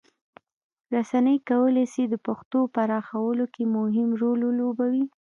رسنۍ 0.95 1.37
کولی 1.49 1.85
سي 1.93 2.03
د 2.09 2.15
پښتو 2.27 2.59
پراخولو 2.75 3.45
کې 3.53 3.63
مهم 3.75 4.09
رول 4.21 4.39
ولوبوي. 4.45 5.03